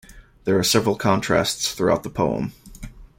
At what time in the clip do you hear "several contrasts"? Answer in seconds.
0.63-1.71